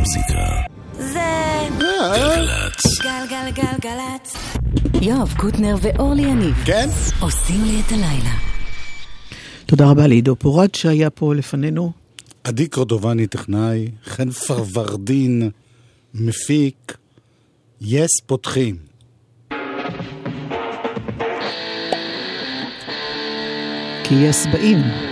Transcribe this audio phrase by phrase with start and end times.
[0.00, 0.62] המוזיקה.
[0.98, 1.20] זה
[1.78, 2.98] גלגלצ.
[3.02, 4.36] גלגלגלגלצ.
[5.02, 6.88] יואב קוטנר ואורלי יניב כן?
[7.20, 8.34] עושים לי את הלילה.
[9.66, 11.92] תודה רבה לעידו פורט שהיה פה לפנינו.
[12.44, 15.50] עדי קורדובני טכנאי, חן פרוורדין
[16.14, 16.96] מפיק,
[17.80, 18.76] יס פותחים.
[24.04, 25.09] כי יס באים.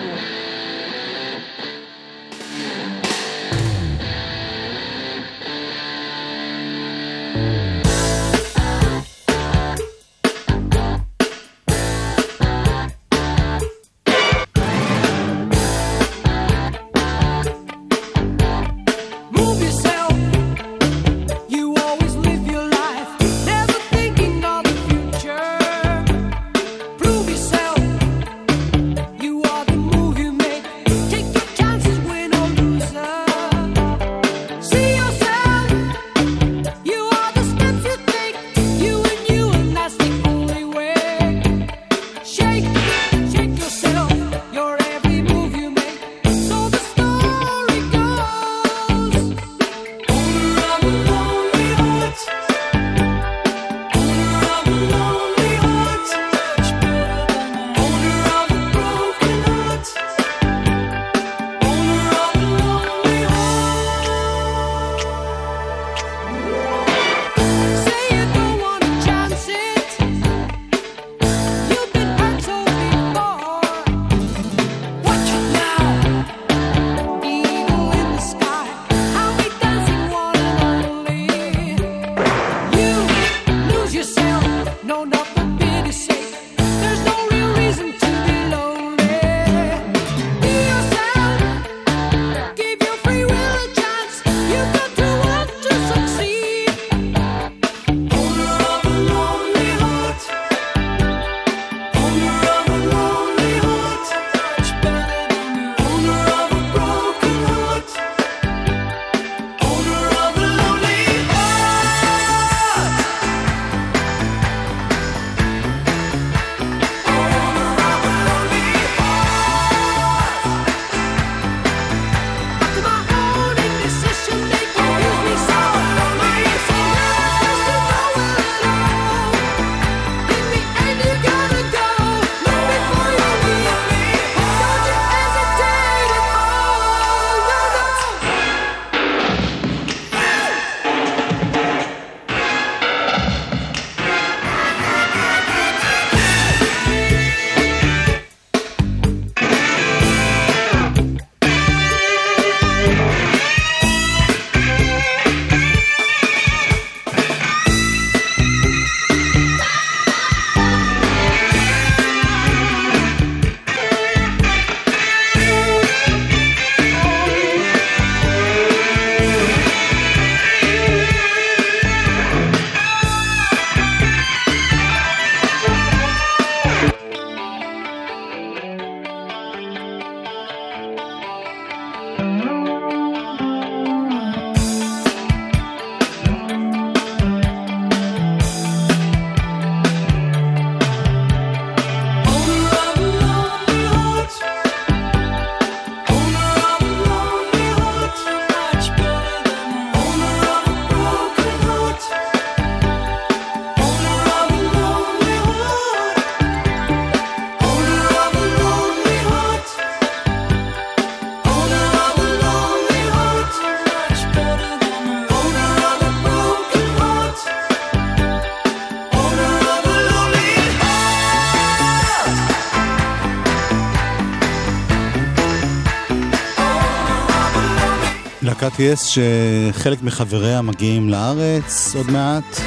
[228.81, 232.60] יס שחלק מחבריה מגיעים לארץ עוד מעט.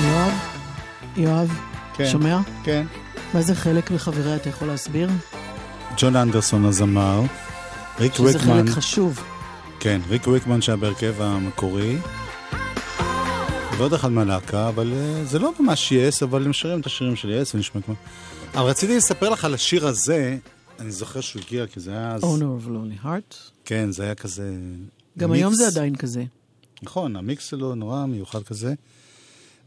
[0.00, 0.32] יואב?
[1.16, 1.58] יואב?
[1.94, 2.06] כן.
[2.06, 2.38] שומע?
[2.64, 2.86] כן.
[3.34, 5.10] מה זה חלק מחבריה, אתה יכול להסביר?
[5.96, 7.22] ג'ון אנדרסון הזמר.
[8.00, 8.66] ריק שזה ריקמן.
[8.66, 9.22] חלק חשוב.
[9.80, 11.96] כן, ריק ריקמן שהיה בהרכב המקורי.
[13.76, 17.30] ועוד אחד מהלהקה, אבל אה, זה לא ממש יס, אבל הם שרים את השירים של
[17.30, 17.94] יס ונשמע כמו...
[18.54, 20.36] אבל רציתי לספר לך על השיר הזה,
[20.80, 22.22] אני זוכר שהוא הגיע, כי זה היה אז...
[22.22, 23.34] Honor of Lonely Heart.
[23.64, 24.56] כן, זה היה כזה...
[25.18, 25.42] גם מיקס.
[25.42, 26.24] היום זה עדיין כזה.
[26.82, 28.74] נכון, המיקס שלו נורא מיוחד כזה.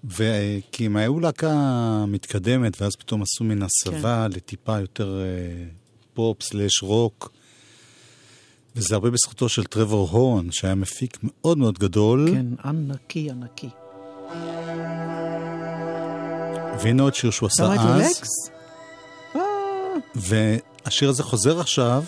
[0.03, 0.23] ו...
[0.71, 4.37] כי אם היו להקה מתקדמת, ואז פתאום עשו מן הסבה כן.
[4.37, 5.65] לטיפה יותר אה,
[6.13, 7.31] פופ סלאש רוק.
[8.75, 12.29] וזה הרבה בזכותו של טרוור הורן, שהיה מפיק מאוד מאוד גדול.
[12.31, 13.69] כן, ענקי, ענקי.
[16.83, 17.71] והנה עוד שיר שהוא עשה אז.
[17.71, 18.29] אתה רואה את ללקס?
[20.85, 22.03] השיר הזה חוזר עכשיו,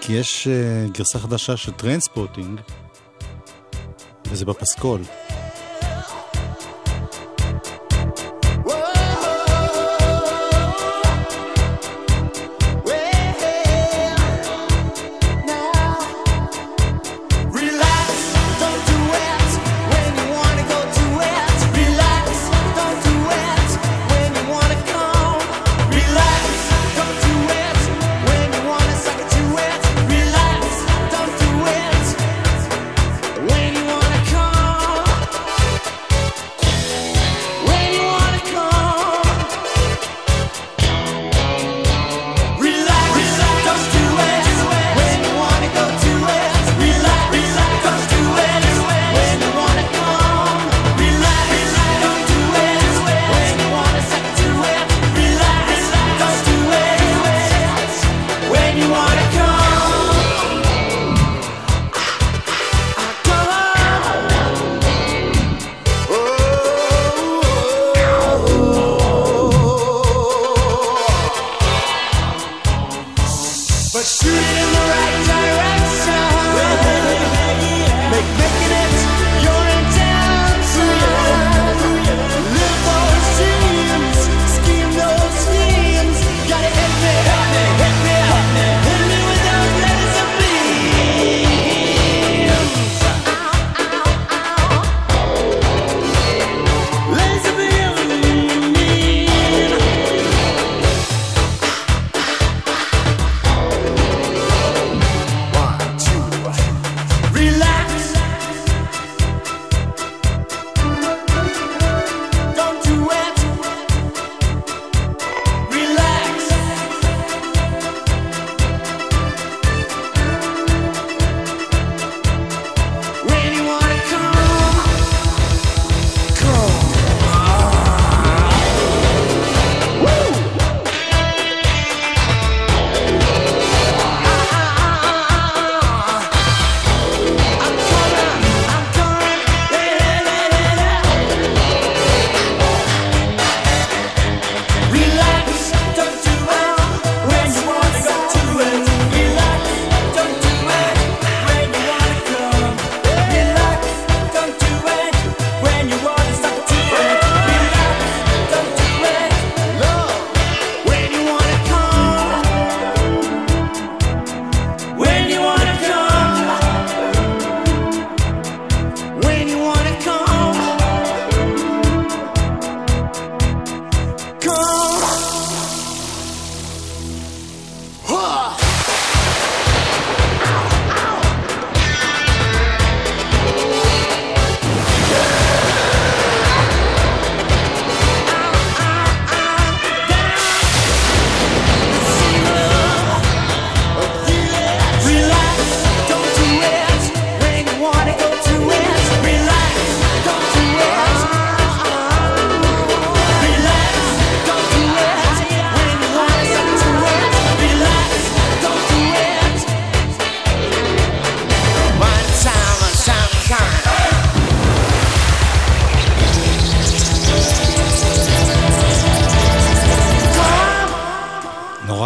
[0.00, 2.60] כי יש אה, גרסה חדשה של טריינספוטינג,
[4.26, 5.00] וזה בפסקול.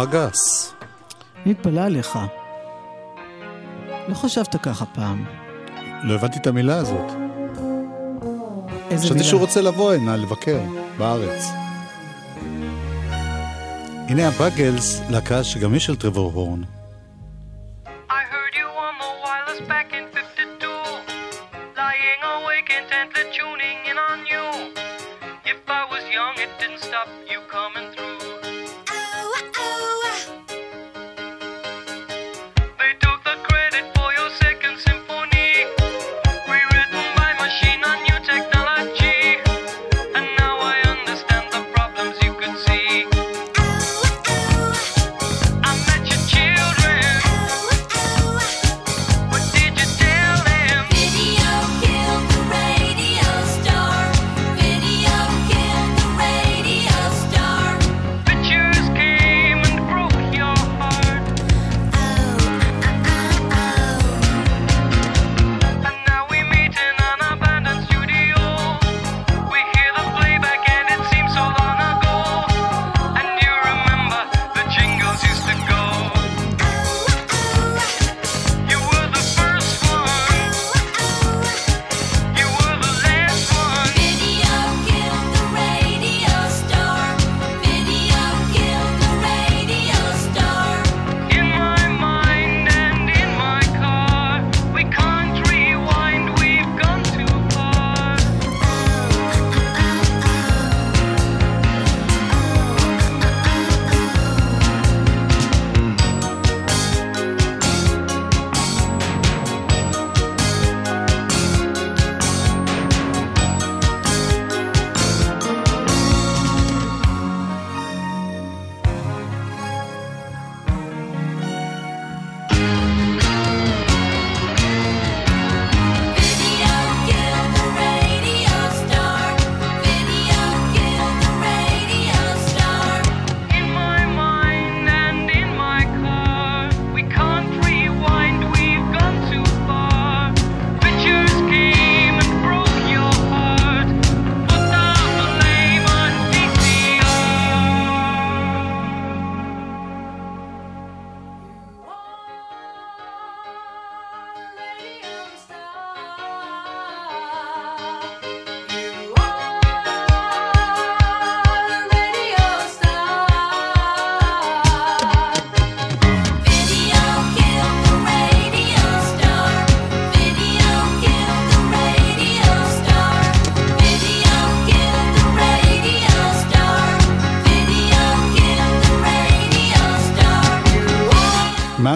[0.01, 0.73] נורא גס.
[1.45, 2.19] מתפלא עליך.
[4.07, 5.25] לא חשבת ככה פעם.
[6.03, 7.11] לא הבנתי את המילה הזאת.
[8.89, 10.59] איזה חשבתי שהוא רוצה לבוא הנה לבקר
[10.97, 11.45] בארץ.
[14.09, 16.61] הנה הבאגלס, להקה שגם היא של טרוור הורן.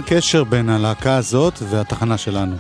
[0.05, 2.55] הקשר בין הלהקה הזאת והתחנה שלנו?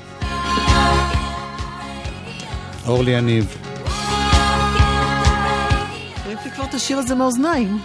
[2.85, 3.57] אורלי יניב.
[6.25, 7.79] העיף לי כבר את השיר הזה מהאוזניים.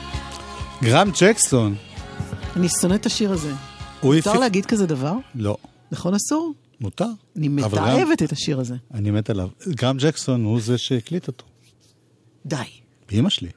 [0.83, 1.75] גרם ג'קסון.
[2.57, 3.53] אני שונאת את השיר הזה.
[4.03, 4.39] מותר.
[4.39, 5.15] להגיד כזה דבר?
[5.35, 5.57] לא.
[5.93, 6.53] נכון אסור?
[6.81, 7.09] מותר.
[7.37, 8.75] אני מתעבת את השיר הזה.
[8.95, 9.49] אני מת עליו.
[9.69, 11.45] גרם ג'קסון הוא זה שהקליט אותו.
[12.47, 12.57] די.
[13.13, 13.49] באמא שלי.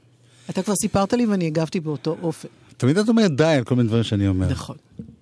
[0.50, 2.48] אתה כבר סיפרת לי ואני הגבתי באותו אופן.
[2.78, 4.50] תמיד את אומרת די על כל מיני דברים שאני אומר.
[4.50, 4.76] נכון.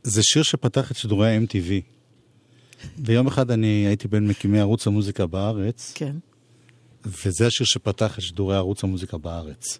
[0.04, 1.72] זה שיר שפתח את שידורי ה-MTV.
[2.98, 6.16] ויום אחד אני הייתי בין מקימי ערוץ המוזיקה בארץ, כן.
[7.06, 9.80] וזה השיר שפתח את שידורי ערוץ המוזיקה בארץ.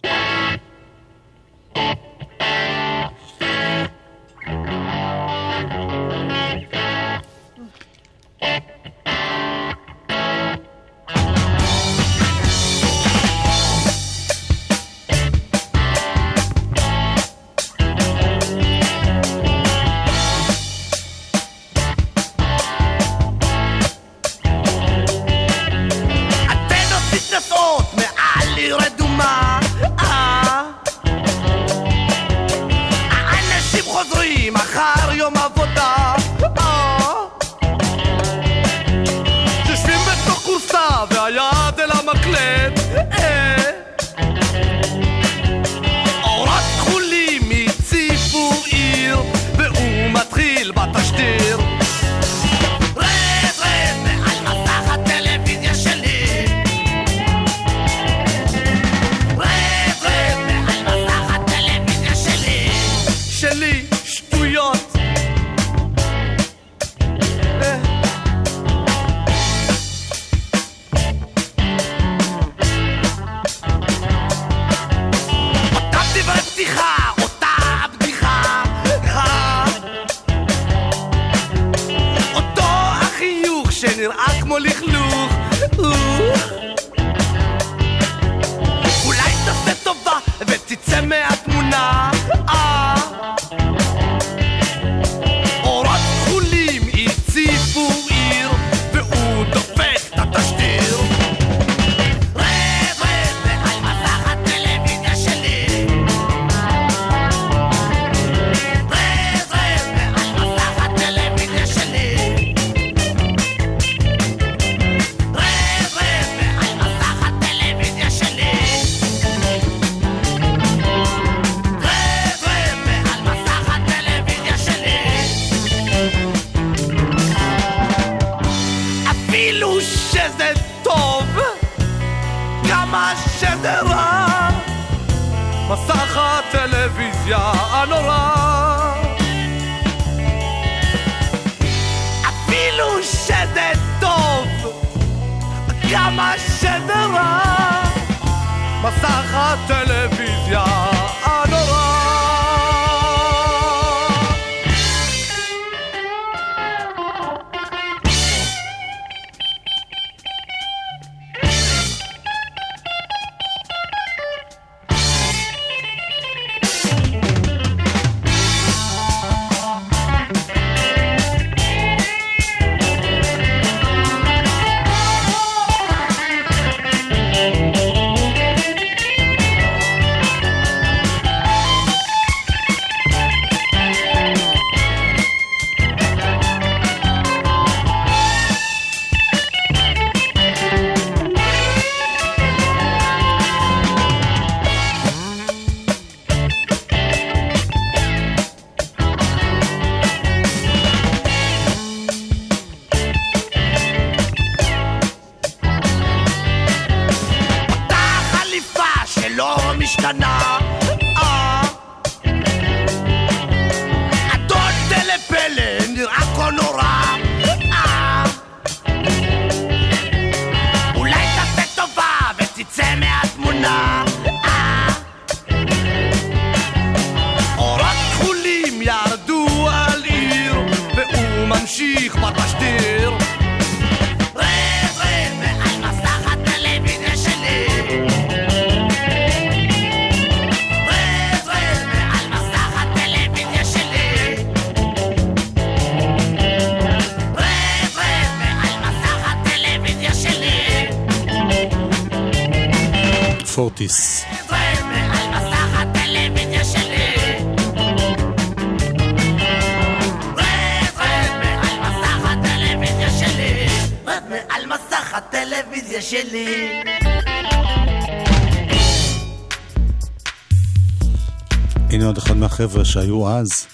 [272.92, 273.68] שהיו אז,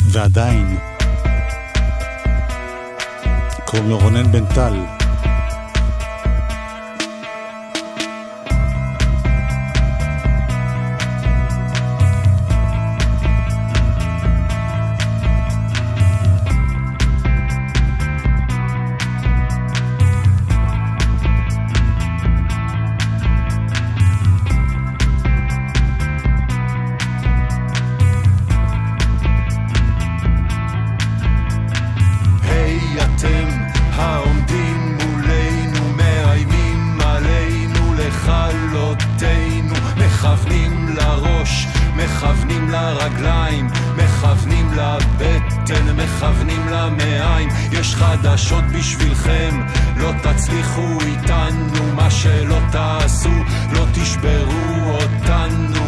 [0.00, 0.78] ועדיין.
[3.64, 4.99] קוראים לו רונן בן טל.
[48.22, 49.60] חדשות בשבילכם.
[49.96, 53.32] לא תצליחו איתנו מה שלא תעשו
[53.72, 55.84] לא תשברו אותנו.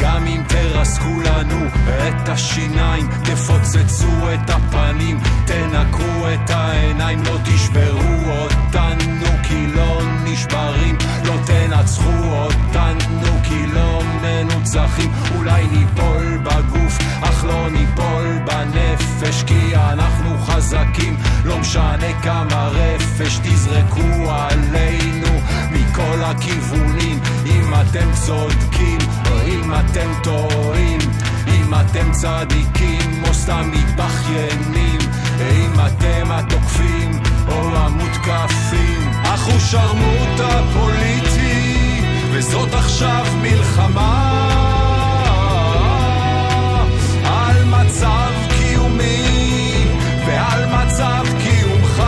[0.00, 9.26] גם אם תרסקו לנו את השיניים, תפוצצו את הפנים, תנקרו את העיניים, לא תשברו אותנו
[9.42, 16.89] כי לא נשברים, לא תנצחו אותנו כי לא מנוצחים, אולי ניפול בגוף,
[17.22, 27.20] אך לא ניפול בנפש, כי אנחנו חזקים, לא משנה כמה רפש תזרקו עלינו מכל הכיוונים,
[27.46, 28.98] אם אתם צודקים
[29.30, 31.00] או אם אתם טועים,
[31.48, 34.98] אם אתם צדיקים או סתם מתבכיינים,
[35.40, 39.10] אם אתם התוקפים או המותקפים.
[39.50, 42.02] הוא שרמוטה פוליטי,
[42.32, 44.49] וזאת עכשיו מלחמה
[47.84, 49.84] מצב קיומי
[50.26, 52.02] ועל מצב קיומך.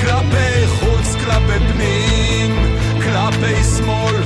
[0.00, 4.21] כלפי חוץ, כלפי פנים, כלפי שמאל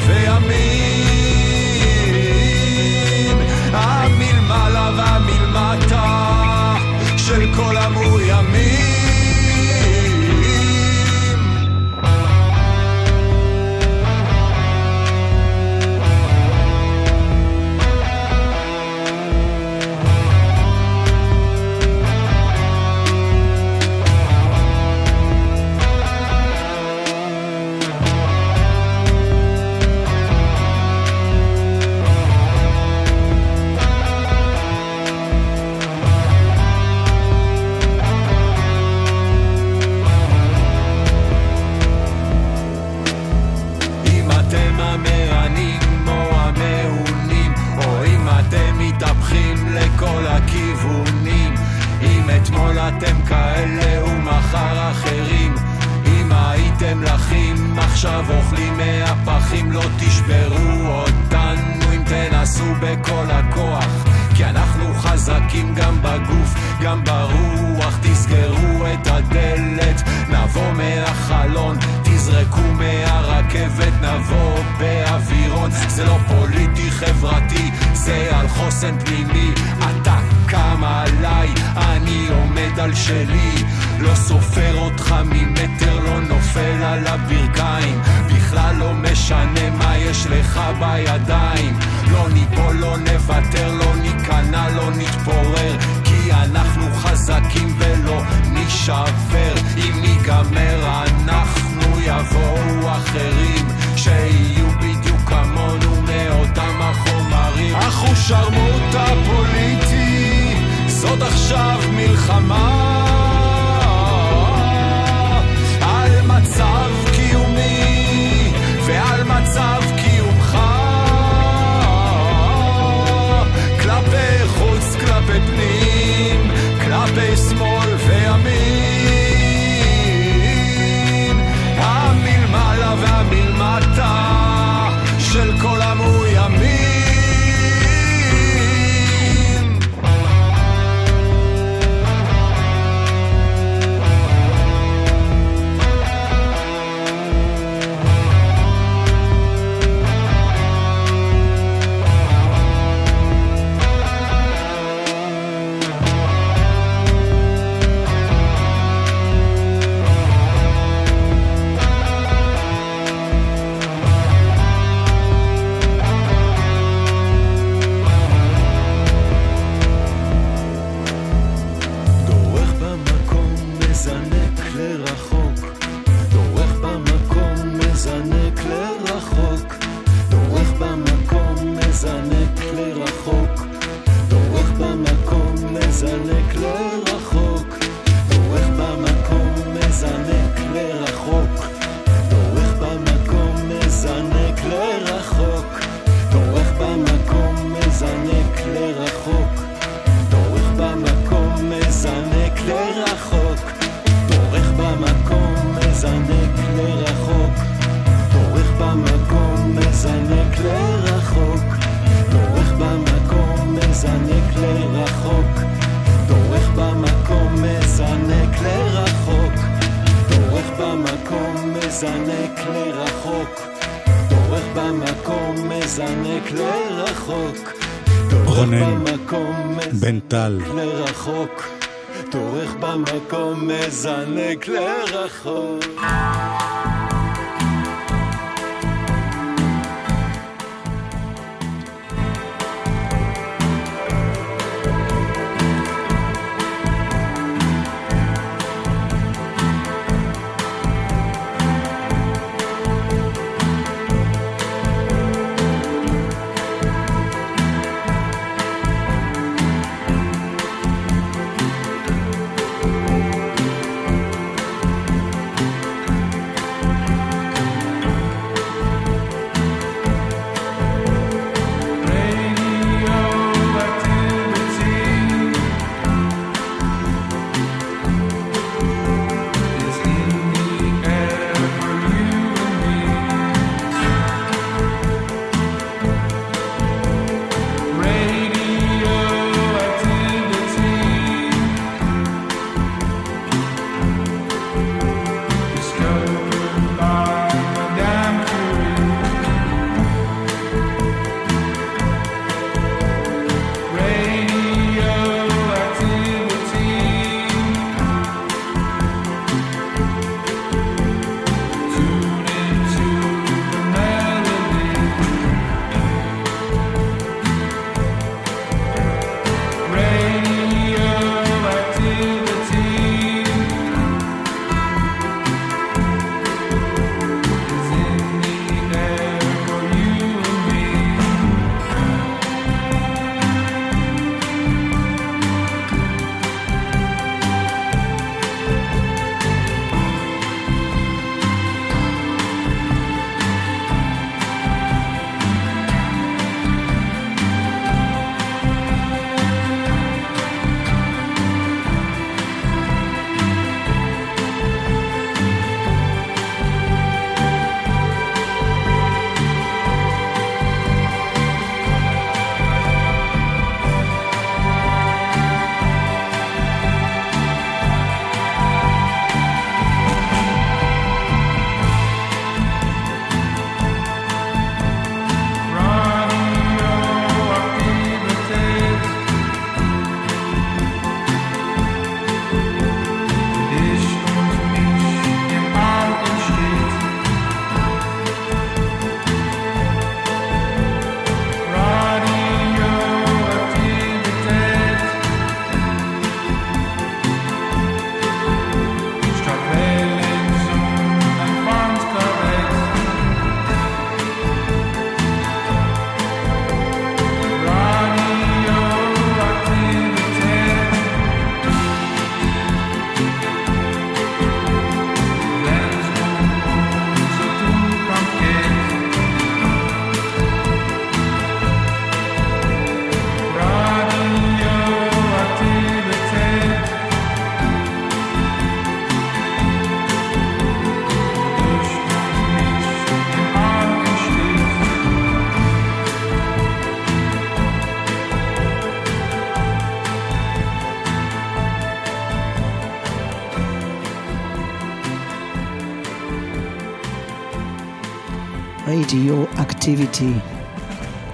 [449.06, 450.40] activity, your activity.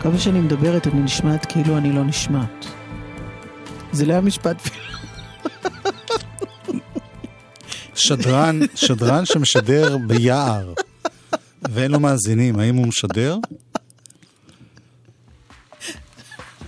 [0.00, 2.66] כמה שאני מדברת אני נשמעת כאילו אני לא נשמעת.
[3.92, 4.56] זה לא היה משפט
[7.94, 10.72] שדרן, שדרן שמשדר ביער
[11.70, 13.38] ואין לו מאזינים, האם הוא משדר?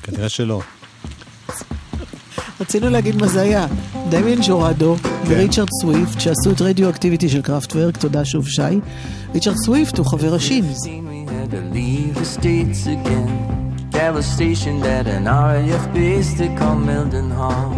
[0.02, 0.60] כנראה שלא.
[2.60, 3.66] רצינו להגיד מה זה היה.
[4.08, 8.62] דמיין ג'ורדו וריצ'רד סוויפט, שעשו את רדיו אקטיביטי של קראפטוורק, תודה שוב שי.
[9.34, 10.64] ריצ'רד סוויפט הוא חבר השין.
[14.04, 17.72] Devastation at an RAF base they call Milden Hall.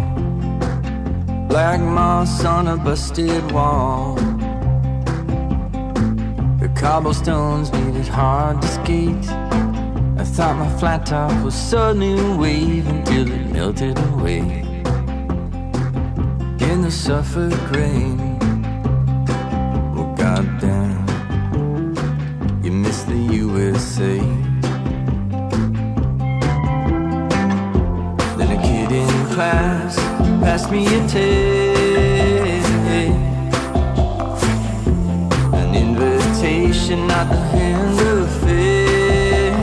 [1.51, 4.15] Black moss on a busted wall.
[6.63, 9.25] The cobblestones made it hard to skate.
[10.21, 12.13] I thought my flat top was suddenly
[12.43, 14.66] waving till it melted away.
[16.77, 18.37] In the Suffolk rain.
[19.97, 21.05] Oh goddamn,
[22.63, 24.17] you miss the USA.
[28.37, 29.95] Then a kid in class
[30.43, 32.63] passed me a tape,
[35.61, 39.53] an invitation, not the hand of fate.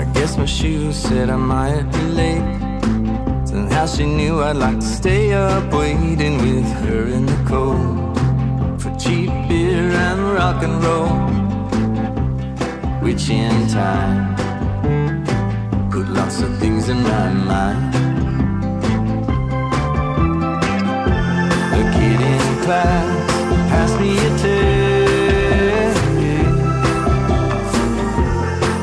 [0.00, 2.69] I guess my shoes said I might be late.
[3.80, 8.14] Somehow she knew I'd like to stay up waiting with her in the cold
[8.78, 11.08] for cheap beer and rock and roll,
[13.00, 14.36] which in time
[15.90, 17.94] put lots of things in my mind.
[21.72, 23.30] The kid in class
[23.70, 25.96] passed me a tape.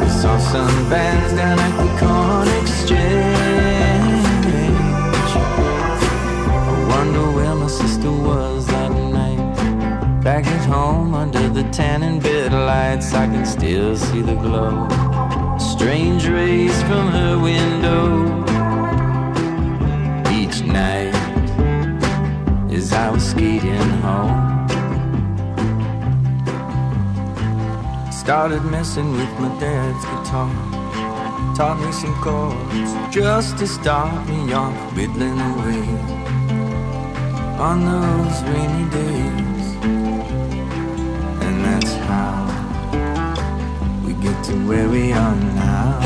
[0.02, 2.27] I saw some bands down at the Corn
[12.88, 14.88] lights, I can still see the glow.
[15.58, 18.06] Strange rays from her window
[20.40, 21.16] each night
[22.78, 24.40] as I was skating home.
[28.12, 30.52] Started messing with my dad's guitar.
[31.58, 35.86] Taught me some chords just to start me off whittling away
[37.68, 39.57] on those rainy days.
[44.48, 46.00] To where we are now.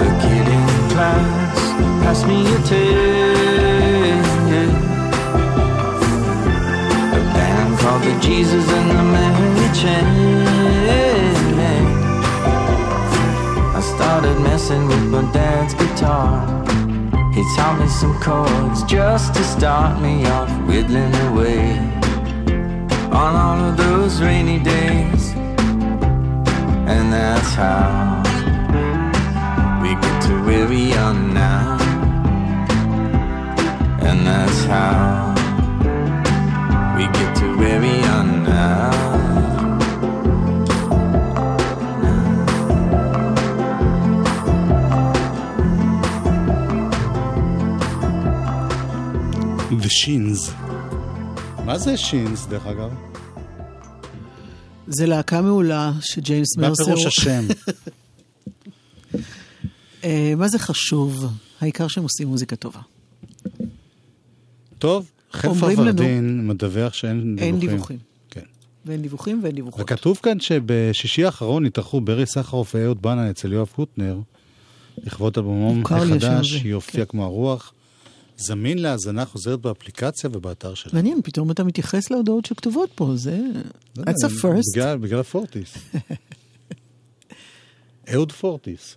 [0.00, 1.58] The kid in class
[2.02, 4.26] passed me a tape.
[7.14, 10.46] A band called the Jesus and the Mary Chain.
[13.78, 16.44] I started messing with my dad's guitar.
[17.32, 21.95] He taught me some chords just to start me off whittling away
[23.16, 25.32] on all of those rainy days.
[26.92, 28.22] And that's how
[29.82, 31.78] we get to where we are now.
[34.08, 35.34] And that's how
[36.96, 39.06] we get to where we are now.
[49.70, 50.65] The Shins.
[51.66, 52.90] מה זה שינס, דרך אגב?
[54.86, 56.84] זה להקה מעולה שג'יימס מה מרסר...
[56.84, 57.44] פירוש השם?
[60.04, 61.24] אה, מה זה חשוב?
[61.60, 62.80] העיקר שהם עושים מוזיקה טובה.
[64.78, 65.10] טוב,
[65.44, 67.38] לנו- ורדין מדווח שאין דיווחים.
[67.54, 67.98] אין דיווחים.
[68.30, 68.40] כן.
[68.86, 69.84] ואין דיווחים ואין דיווחים.
[69.84, 74.18] וכתוב כאן שבשישי האחרון התארחו ברי סחרוף ואהוד בנאי אצל יואב קוטנר,
[74.98, 77.10] לכבוד אלבומו החדש, יופיע כן.
[77.10, 77.72] כמו הרוח.
[78.36, 80.94] זמין להאזנה חוזרת באפליקציה ובאתר שלנו.
[80.94, 83.38] מעניין, פתאום אתה מתייחס להודעות שכתובות פה, זה...
[83.96, 84.62] לא That's a first.
[84.74, 85.74] בגלל- בגלל הפורטיס.
[88.14, 88.96] אהוד פורטיס.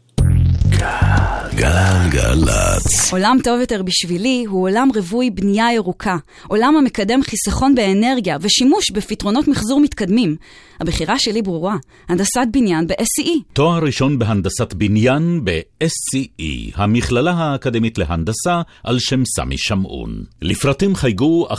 [1.55, 3.11] גלגלצ.
[3.11, 9.47] עולם טוב יותר בשבילי הוא עולם רווי בנייה ירוקה, עולם המקדם חיסכון באנרגיה ושימוש בפתרונות
[9.47, 10.35] מחזור מתקדמים.
[10.79, 13.29] הבחירה שלי ברורה, הנדסת בניין ב-SCE.
[13.53, 20.23] תואר ראשון בהנדסת בניין ב-SCE, המכללה האקדמית להנדסה על שם סמי שמעון.
[20.41, 21.55] לפרטים חייגו 1-800-207-777.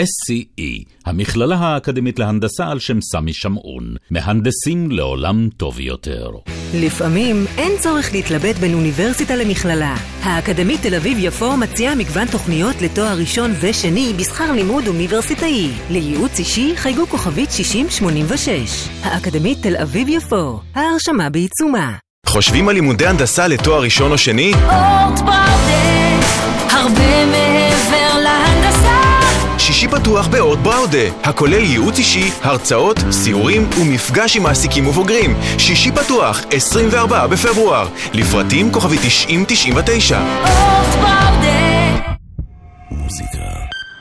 [0.00, 3.94] SCE, המכללה האקדמית להנדסה על שם סמי שמעון.
[4.10, 6.30] מהנדסים לעולם טוב יותר.
[6.74, 9.94] לפעמים אין צורך להתלבט בין אוניברסיטה למכללה.
[10.22, 15.68] האקדמית תל אביב-יפו מציעה מגוון תוכניות לתואר ראשון ושני בשכר לימוד אוניברסיטאי.
[15.90, 18.88] לייעוץ אישי חייגו כוכבית 6086.
[19.02, 21.92] האקדמית תל אביב-יפו, ההרשמה בעיצומה.
[22.26, 24.52] חושבים על לימודי הנדסה לתואר ראשון או שני?
[24.54, 26.20] אורט בראודה,
[26.70, 27.47] הרבה להנדסה.
[29.90, 35.36] פתוח באורט בראודה, הכולל ייעוץ אישי, הרצאות, סיורים ומפגש עם מעסיקים ובוגרים.
[35.58, 37.88] שישי פתוח, 24 בפברואר.
[38.14, 40.18] לפרטים כוכבי 9099.
[40.18, 41.58] אורט בראודה.
[42.90, 43.38] מוזיקה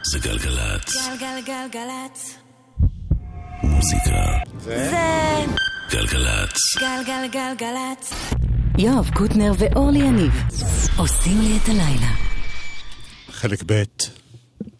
[0.03, 1.07] זה גלגלצ.
[1.19, 2.35] גלגלגלגלצ.
[3.63, 4.11] מוזיקה
[4.59, 4.91] זה
[5.91, 6.77] גלגלצ.
[6.79, 8.13] גלגלגלגלצ.
[8.77, 10.41] יואב קוטנר ואורלי יניב
[10.97, 12.11] עושים לי את הלילה.
[13.31, 13.83] חלק ב'.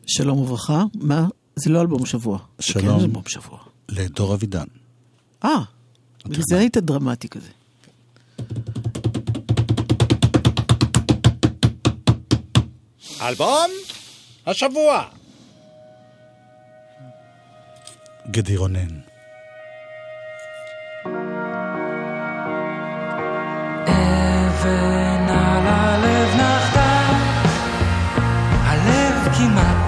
[0.08, 0.84] שלום וברכה.
[0.96, 2.40] מה זה לא אלבום שבוע.
[2.58, 3.60] זה כן שלום אלבום שבוע.
[3.90, 4.66] לדור אבידן.
[5.44, 5.50] אה,
[6.26, 7.50] בגלל זה היית דרמטי כזה.
[13.22, 13.72] אלבום
[14.46, 15.04] השבוע.
[18.32, 19.07] גדי רונן.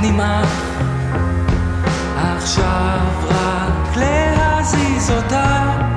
[0.01, 0.79] נמעך,
[2.15, 5.88] עכשיו רק להזיז אותה,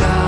[0.00, 0.27] עכשיו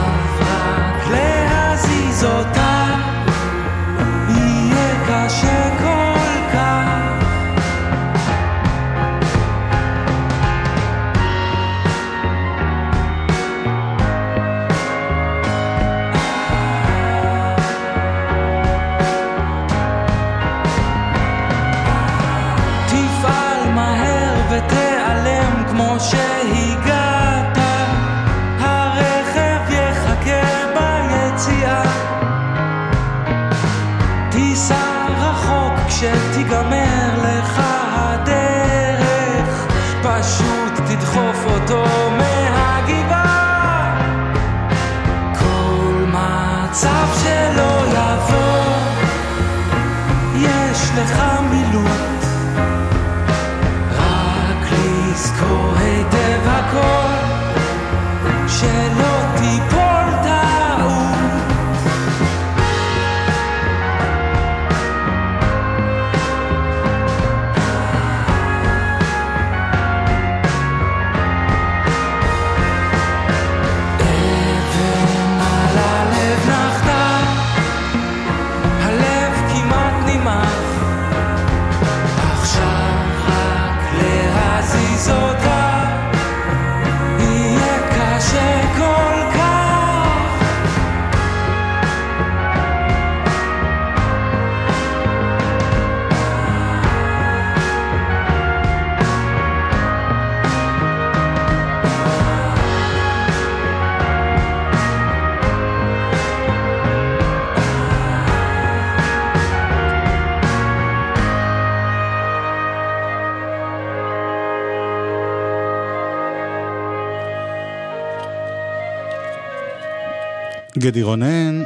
[120.81, 121.63] גדי רונן,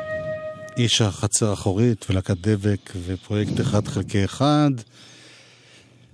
[0.76, 4.70] איש החצר האחורית ולהקת דבק ופרויקט אחד חלקי אחד.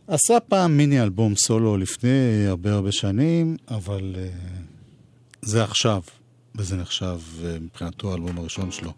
[0.09, 4.19] עשה פעם מיני אלבום סולו לפני הרבה הרבה שנים, אבל uh,
[5.43, 6.03] זה עכשיו,
[6.55, 8.93] וזה נחשב uh, מבחינתו האלבום הראשון שלו.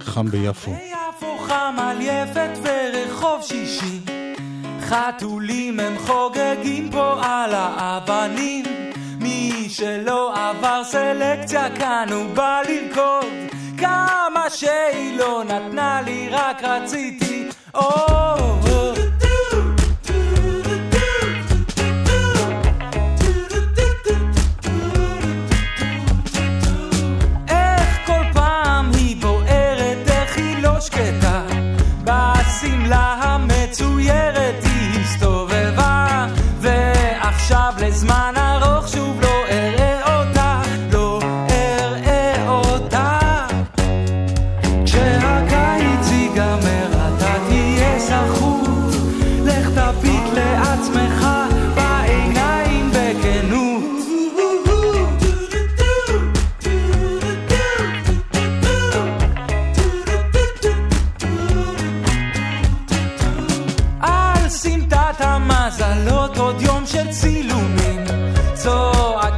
[0.00, 0.72] חם ביפו.
[0.72, 4.13] ביפו חם על יפת ורחוב שישי
[4.84, 8.64] חתולים הם חוגגים פה על האבנים.
[9.20, 13.24] מי שלא עבר סלקציה כאן הוא בא לרקוד
[13.78, 18.34] כמה שהיא לא נתנה לי רק רציתי או
[18.66, 19.13] איך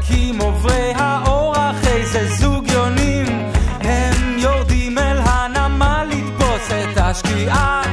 [0.06, 3.26] חלקים עוברי האורח, איזה זוג יונים,
[3.80, 7.85] הם יורדים אל הנמל לתפוס את השקיעה.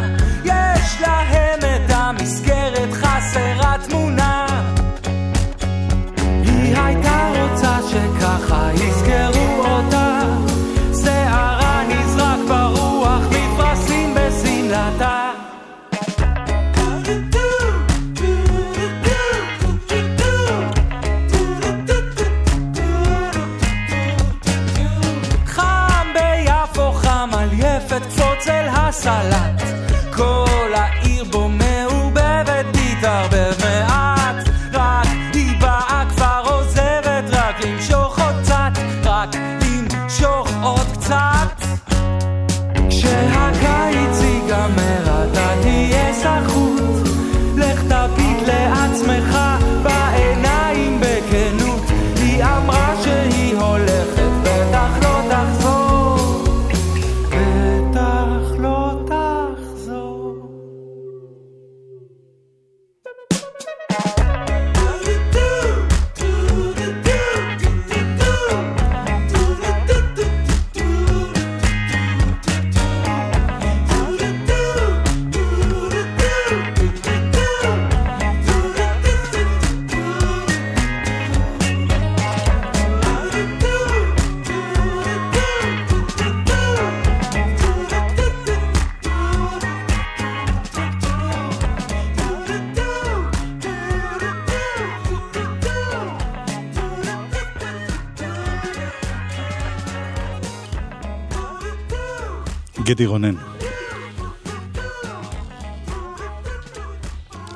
[102.83, 103.35] גדי רונן.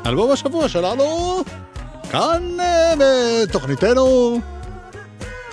[0.05, 1.39] אלבום השבוע שלנו,
[2.11, 4.39] כאן אה, בתוכניתנו,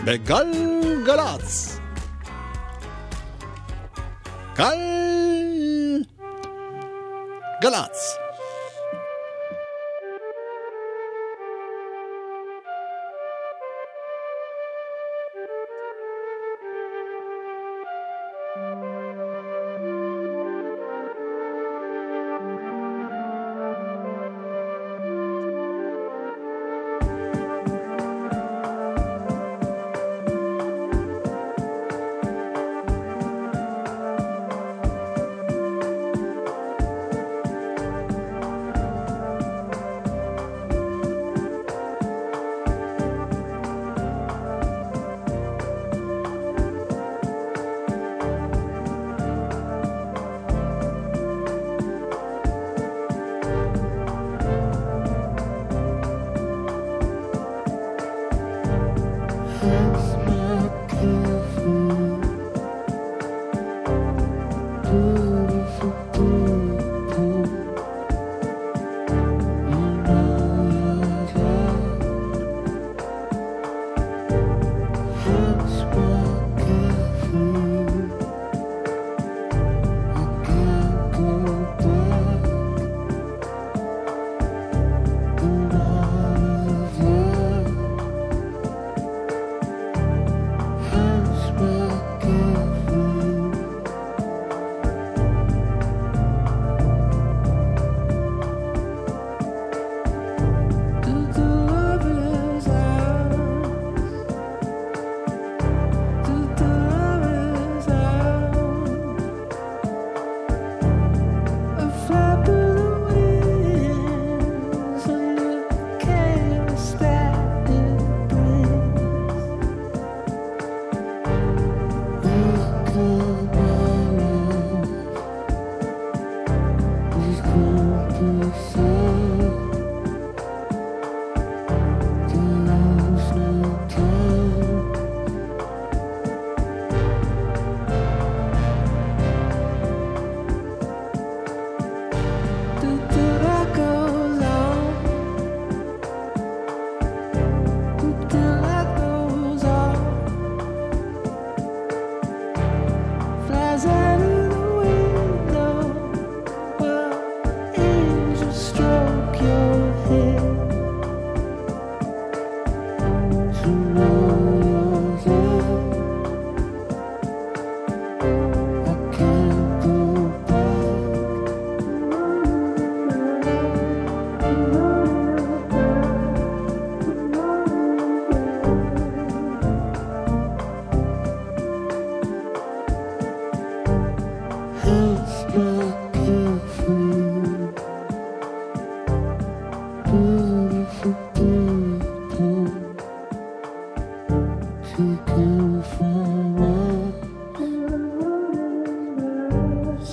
[0.04, 1.78] בגלגלצ.
[4.56, 4.78] גל...
[7.62, 8.13] גלצ.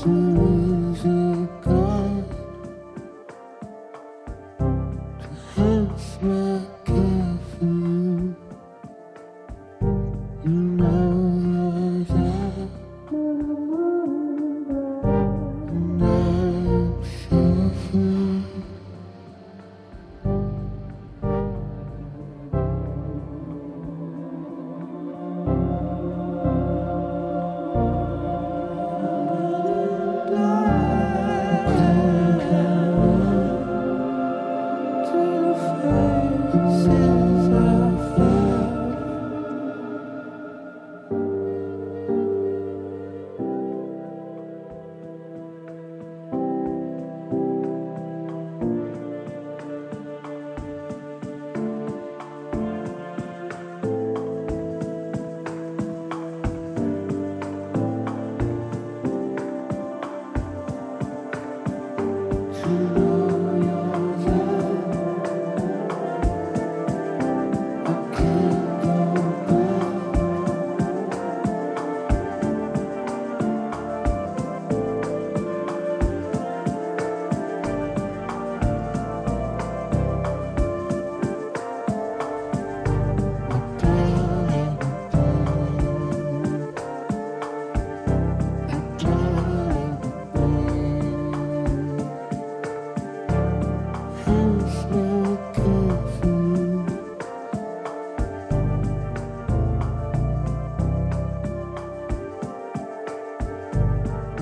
[0.04, 0.51] soon.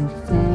[0.09, 0.48] and fell.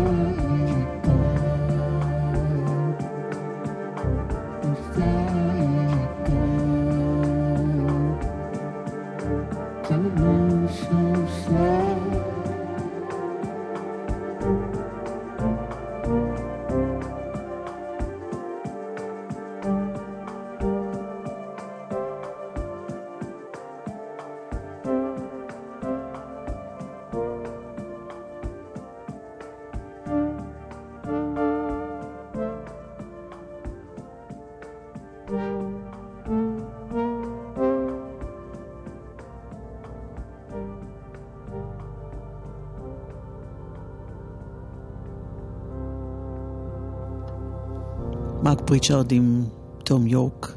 [48.75, 49.45] מרק פריצ'רד עם
[49.85, 50.57] תום יורק,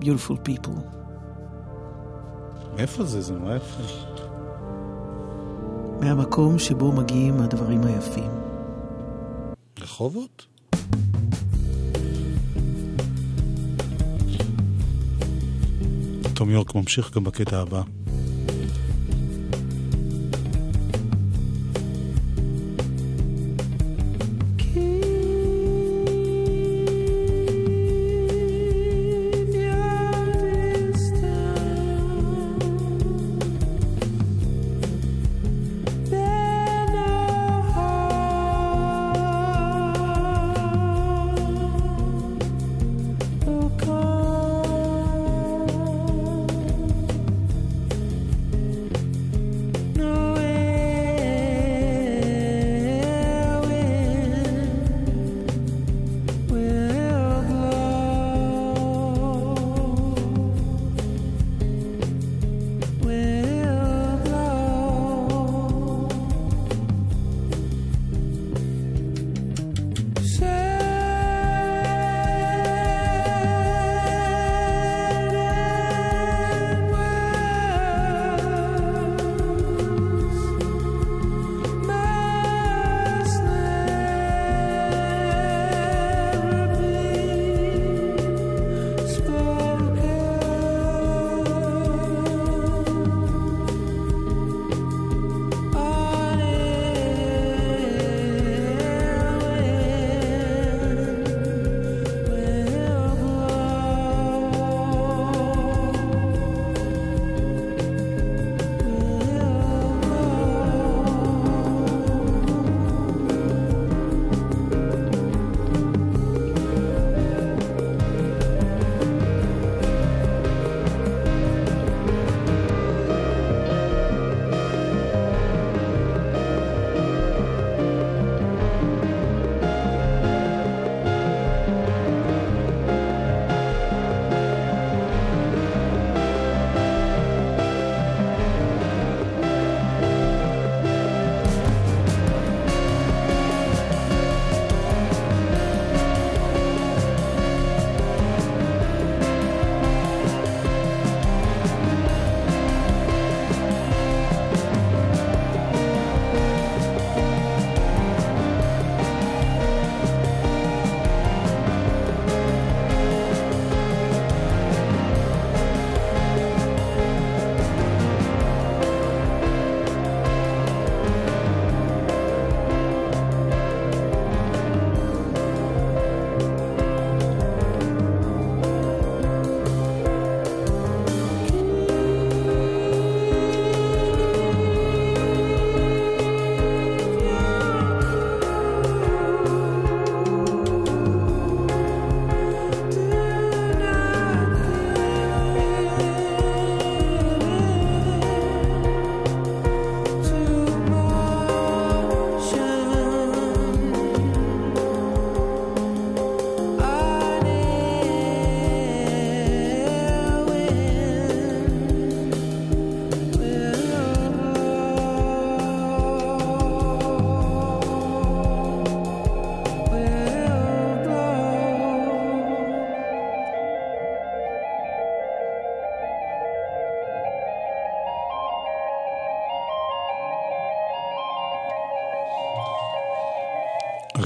[0.00, 0.80] Beautiful People.
[2.76, 3.20] מאיפה זה?
[3.20, 3.82] זה נורא יפה.
[6.00, 8.30] מהמקום שבו מגיעים הדברים היפים.
[9.80, 10.46] רחובות?
[16.34, 17.82] תום יורק ממשיך גם בקטע הבא.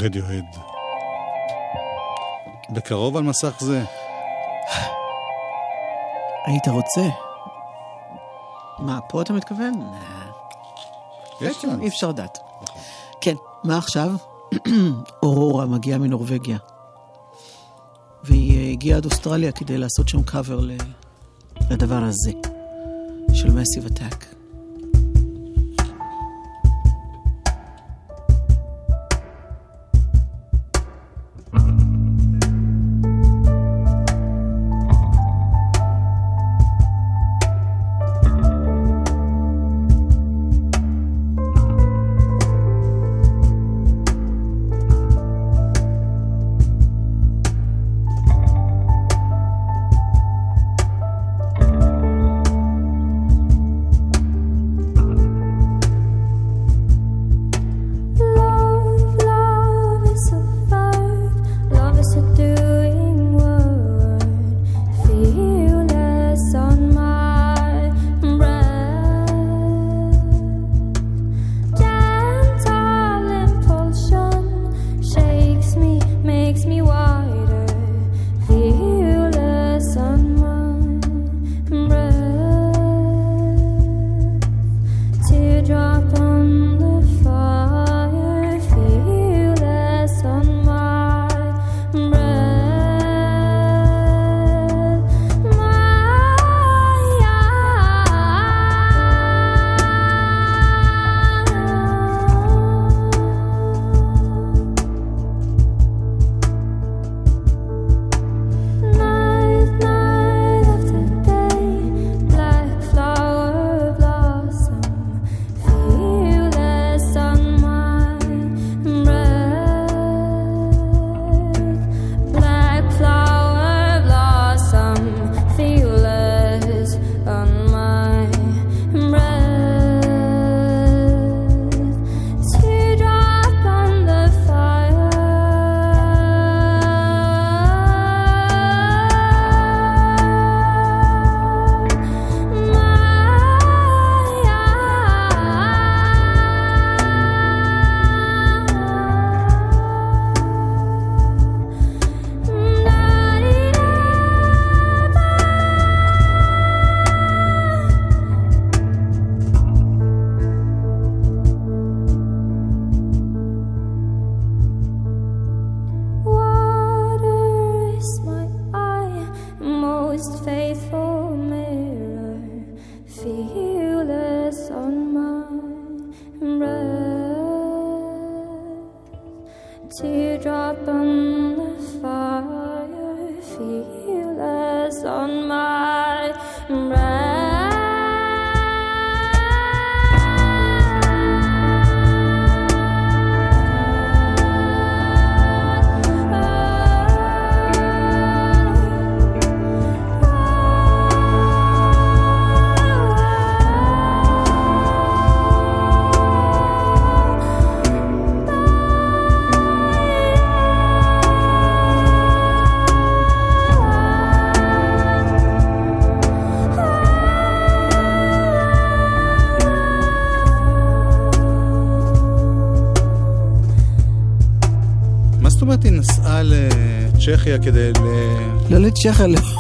[0.05, 0.45] רדיוהד.
[2.71, 3.85] בקרוב על מסך זה.
[6.47, 7.09] היית רוצה?
[8.79, 9.73] מה, פה אתה מתכוון?
[11.41, 11.81] יש צ'אנס.
[11.81, 12.39] אי אפשר לדעת.
[13.21, 13.35] כן,
[13.65, 14.11] מה עכשיו?
[15.23, 16.59] אורורה מגיעה מנורבגיה.
[18.25, 20.61] והיא אה, הגיעה עד אוסטרליה כדי לעשות שם קאבר
[21.71, 22.33] לדבר הזה,
[23.35, 24.34] של מסיב אטאק.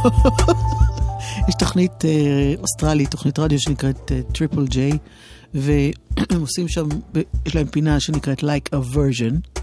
[1.49, 4.99] יש תוכנית אה, אוסטרלית, תוכנית רדיו שנקראת Triple J,
[5.55, 6.89] והם עושים שם,
[7.47, 9.61] יש להם פינה שנקראת Like a Version,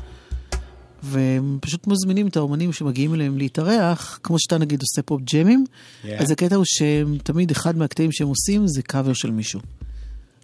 [1.03, 5.65] והם פשוט מזמינים את האומנים שמגיעים אליהם להתארח, כמו שאתה נגיד עושה פה ג'מים,
[6.03, 6.07] Yeah.
[6.17, 9.59] אז הקטע הוא שהם תמיד אחד מהקטעים שהם עושים זה קאבר של מישהו.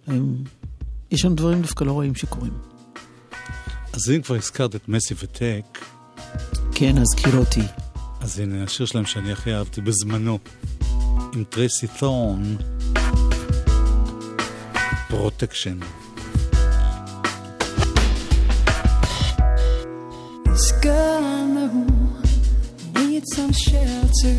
[0.06, 0.36] הם,
[1.10, 2.52] יש שם דברים דווקא לא רואים שקורים.
[3.92, 5.78] אז אם כבר הזכרת את Massive Attack,
[6.72, 7.62] כן, הזכיר אותי.
[8.20, 10.38] אז הנה השיר שלהם שאני הכי אהבתי בזמנו,
[11.34, 12.56] עם טרייסי תורן,
[15.08, 15.78] Protection.
[20.44, 21.74] This girl I know
[22.94, 24.36] needs some shelter,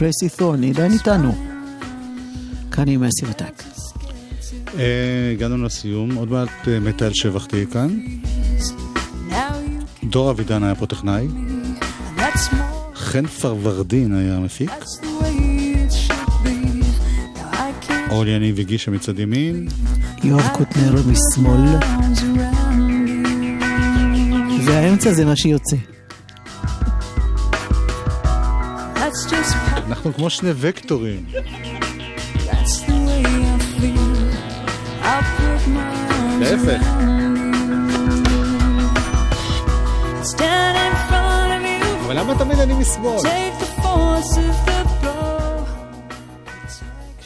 [0.00, 1.34] טרייסי תורן, היא עדיין איתנו.
[2.70, 3.62] כאן עם אסי וטק.
[4.78, 8.00] אה, הגענו לסיום, עוד מעט אה, מיטל שבח תהיה כאן.
[10.04, 11.26] דור אבידן היה פה טכנאי.
[12.94, 14.70] חן פרוורדין היה המפיק.
[18.10, 19.68] אור יניב הגישה מצד ימין.
[20.24, 21.78] יואב קוטנר משמאל.
[24.64, 25.76] והאמצע זה מה שיוצא.
[30.00, 31.24] אנחנו כמו שני וקטורים.
[36.40, 36.82] להפך.
[42.04, 43.18] אבל למה תמיד אני משמאל?